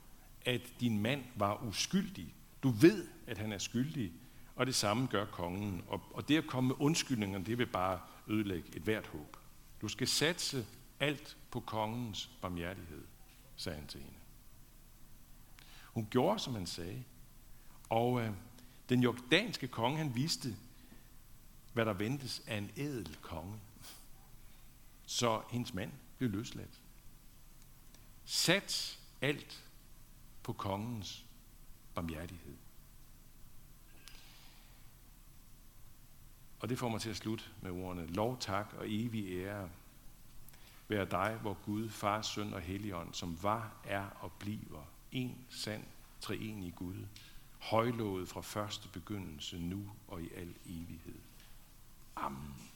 at 0.45 0.61
din 0.79 0.99
mand 0.99 1.23
var 1.35 1.63
uskyldig. 1.63 2.33
Du 2.63 2.69
ved, 2.69 3.07
at 3.27 3.37
han 3.37 3.51
er 3.51 3.57
skyldig, 3.57 4.11
og 4.55 4.65
det 4.65 4.75
samme 4.75 5.07
gør 5.07 5.25
kongen. 5.25 5.83
Og, 5.87 6.01
og 6.13 6.27
det 6.27 6.37
at 6.37 6.47
komme 6.47 6.67
med 6.67 6.75
undskyldninger, 6.79 7.39
det 7.39 7.57
vil 7.57 7.65
bare 7.65 7.99
ødelægge 8.27 8.69
et 8.75 8.81
hvert 8.81 9.07
håb. 9.07 9.37
Du 9.81 9.87
skal 9.87 10.07
satse 10.07 10.65
alt 10.99 11.37
på 11.51 11.59
kongens 11.59 12.29
barmhjertighed, 12.41 13.03
sagde 13.55 13.77
han 13.77 13.87
til 13.87 13.99
hende. 13.99 14.15
Hun 15.93 16.07
gjorde, 16.09 16.39
som 16.39 16.53
han 16.53 16.65
sagde. 16.65 17.03
Og 17.89 18.21
øh, 18.21 18.31
den 18.89 19.03
jordanske 19.03 19.67
konge, 19.67 19.97
han 19.97 20.15
viste, 20.15 20.55
hvad 21.75 21.85
der 21.85 21.93
ventes 21.93 22.43
af 22.47 22.57
en 22.57 22.71
ædel 22.77 23.17
konge. 23.21 23.59
Så 25.05 25.41
hendes 25.49 25.73
mand 25.73 25.91
blev 26.17 26.29
løsladt. 26.29 26.81
Sat 28.25 28.99
alt 29.21 29.63
på 30.43 30.53
kongens 30.53 31.25
barmhjertighed. 31.95 32.57
Og 36.59 36.69
det 36.69 36.79
får 36.79 36.89
mig 36.89 37.01
til 37.01 37.09
at 37.09 37.15
slutte 37.15 37.43
med 37.61 37.71
ordene, 37.71 38.07
lov, 38.07 38.39
tak 38.39 38.73
og 38.73 38.85
evig 38.87 39.37
ære 39.37 39.69
være 40.87 41.05
dig, 41.05 41.37
hvor 41.41 41.53
Gud, 41.53 41.89
Far, 41.89 42.21
Søn 42.21 42.53
og 42.53 42.61
Helligånd, 42.61 43.13
som 43.13 43.43
var, 43.43 43.73
er 43.83 44.05
og 44.19 44.31
bliver 44.31 44.91
en 45.11 45.45
sand 45.49 45.83
treenig 46.21 46.75
Gud, 46.75 47.05
højlået 47.59 48.29
fra 48.29 48.41
første 48.41 48.87
begyndelse, 48.87 49.59
nu 49.59 49.91
og 50.07 50.21
i 50.21 50.29
al 50.33 50.55
evighed. 50.65 51.19
Amen. 52.17 52.74